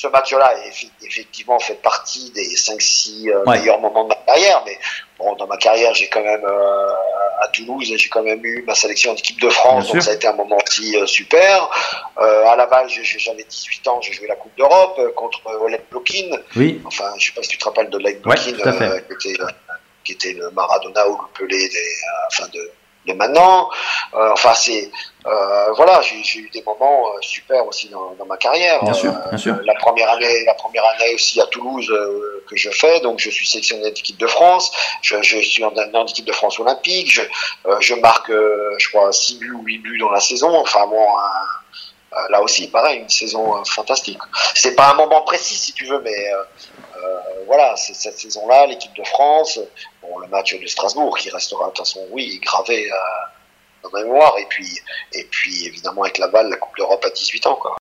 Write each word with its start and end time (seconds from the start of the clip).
Ce 0.00 0.06
match-là, 0.06 0.54
eff- 0.68 0.90
effectivement, 1.02 1.58
fait 1.58 1.74
partie 1.82 2.30
des 2.30 2.54
5-6 2.54 3.30
euh, 3.30 3.42
Ouais. 3.46 3.58
meilleurs 3.58 3.80
moments 3.80 4.04
de 4.04 4.10
ma 4.10 4.14
carrière. 4.14 4.62
Mais 4.64 4.78
bon, 5.18 5.34
dans 5.34 5.48
ma 5.48 5.56
carrière, 5.56 5.92
j'ai 5.94 6.08
quand 6.08 6.22
même, 6.22 6.44
euh, 6.44 6.92
à 7.40 7.48
Toulouse, 7.48 7.92
j'ai 7.96 8.08
quand 8.08 8.22
même 8.22 8.38
eu 8.44 8.62
ma 8.62 8.76
sélection 8.76 9.12
d'équipe 9.14 9.40
de 9.40 9.48
France. 9.50 9.86
Bien 9.86 9.92
donc 9.94 10.02
sûr. 10.02 10.02
ça 10.04 10.10
a 10.12 10.14
été 10.14 10.28
un 10.28 10.34
moment 10.34 10.56
aussi 10.64 10.96
euh, 10.96 11.04
super. 11.06 11.68
À 12.16 12.54
Laval, 12.56 12.86
j'avais 12.88 13.42
18 13.42 13.88
ans, 13.88 14.00
j'ai 14.00 14.12
joué 14.12 14.28
la 14.28 14.36
Coupe 14.36 14.56
d'Europe 14.56 15.00
contre 15.16 15.40
Oleg 15.62 15.82
Blokin. 15.90 16.30
Oui, 16.54 16.80
Enfin, 16.86 17.10
je 17.18 17.26
sais 17.26 17.32
pas 17.32 17.42
si 17.42 17.48
tu 17.48 17.58
te 17.58 17.64
rappelles 17.64 17.90
de 17.90 17.96
Oleg 17.96 18.20
Blokin, 18.20 18.52
qui, 18.52 19.30
était, 19.30 19.42
qui 20.04 20.12
était 20.12 20.32
le 20.34 20.48
Maradona 20.52 21.08
ou 21.08 21.18
le 21.20 21.26
Pelé 21.46 21.68
des, 21.68 21.94
enfin 22.28 22.46
de, 22.54 22.70
de 23.06 23.12
maintenant. 23.14 23.68
Enfin, 24.12 24.54
c'est 24.54 24.90
euh, 25.30 25.72
voilà, 25.72 26.00
j'ai 26.02 26.38
eu 26.40 26.50
des 26.50 26.62
moments 26.62 27.08
euh, 27.08 27.18
super 27.20 27.66
aussi 27.66 27.88
dans, 27.88 28.12
dans 28.18 28.24
ma 28.26 28.36
carrière. 28.36 28.82
bien 28.82 28.92
sûr, 28.94 29.12
Euh, 29.12 29.28
bien 29.30 29.38
sûr. 29.38 29.56
la 29.64 29.74
première 29.74 30.10
année, 30.10 30.44
la 30.44 30.54
première 30.54 30.84
année 30.94 31.14
aussi 31.14 31.40
à 31.40 31.46
Toulouse 31.46 31.86
que 32.48 32.56
je 32.56 32.70
fais, 32.70 33.00
donc 33.00 33.18
je 33.18 33.30
suis 33.30 33.46
sélectionné 33.46 33.84
d'équipe 33.90 34.16
de 34.18 34.26
France. 34.26 34.72
Je, 35.02 35.20
je 35.22 35.38
suis 35.38 35.64
en, 35.64 35.72
en 35.76 36.06
équipe 36.06 36.24
de 36.26 36.32
France 36.32 36.58
olympique. 36.60 37.12
Je, 37.12 37.22
je 37.80 37.94
marque, 37.94 38.30
je 38.30 38.88
crois, 38.88 39.12
6 39.12 39.38
buts 39.38 39.52
ou 39.52 39.62
8 39.62 39.78
buts 39.78 39.98
dans 39.98 40.10
la 40.10 40.20
saison. 40.20 40.54
Enfin 40.56 40.86
bon, 40.86 41.06
un- 41.06 42.28
là 42.30 42.40
aussi, 42.42 42.68
pareil, 42.68 43.00
une 43.00 43.08
saison 43.08 43.62
fantastique. 43.64 44.18
C'est 44.54 44.74
pas 44.74 44.90
un 44.90 44.94
moment 44.94 45.20
précis 45.22 45.54
si 45.54 45.72
tu 45.72 45.84
veux, 45.84 46.00
mais 46.00 46.32
euh, 46.32 46.42
voilà, 47.46 47.76
c'est 47.76 47.94
cette 47.94 48.18
saison-là, 48.18 48.66
l'équipe 48.66 48.94
de 48.96 49.04
France. 49.04 49.60
Bon, 50.02 50.18
le 50.18 50.26
match 50.28 50.58
de 50.58 50.66
Strasbourg 50.66 51.16
qui 51.18 51.30
restera 51.30 51.66
de 51.66 51.70
toute 51.70 51.78
façon, 51.86 52.06
oui, 52.10 52.40
gravé 52.42 52.90
euh, 52.90 52.96
mémoire. 53.94 54.32
Et 54.38 54.46
puis, 54.48 54.80
et 55.12 55.24
puis 55.30 55.66
évidemment 55.66 56.02
avec 56.02 56.18
Laval, 56.18 56.48
la 56.50 56.56
Coupe 56.56 56.76
d'Europe 56.76 57.04
à 57.04 57.10
18 57.10 57.46
ans, 57.46 57.56
quoi. 57.56 57.76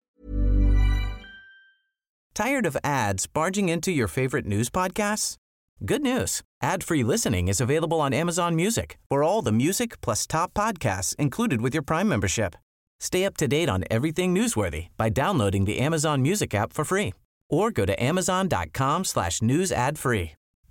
Tired 2.34 2.66
of 2.66 2.76
ads 2.84 3.26
barging 3.26 3.70
into 3.70 3.90
your 3.90 4.08
favorite 4.08 4.44
news 4.44 4.68
podcasts? 4.68 5.36
Good 5.84 6.02
news. 6.02 6.42
Ad-free 6.62 7.02
listening 7.02 7.48
is 7.48 7.60
available 7.60 8.00
on 8.00 8.12
Amazon 8.12 8.54
Music 8.54 8.98
for 9.08 9.22
all 9.22 9.42
the 9.42 9.52
music 9.52 10.00
plus 10.00 10.26
top 10.26 10.52
podcasts 10.54 11.14
included 11.16 11.60
with 11.60 11.74
your 11.74 11.82
Prime 11.82 12.08
membership. 12.08 12.56
Stay 12.98 13.24
up 13.24 13.36
to 13.38 13.48
date 13.48 13.68
on 13.68 13.84
everything 13.90 14.34
newsworthy 14.34 14.88
by 14.96 15.08
downloading 15.08 15.64
the 15.64 15.78
Amazon 15.78 16.22
Music 16.22 16.54
app 16.54 16.72
for 16.72 16.84
free 16.84 17.12
or 17.48 17.70
go 17.70 17.84
to 17.84 18.02
amazon.com 18.02 19.04
slash 19.04 19.42
news 19.42 19.70
ad 19.70 19.98
free. 19.98 20.32